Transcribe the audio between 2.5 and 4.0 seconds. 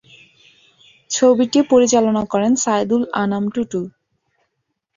Saidul Anam Tutul.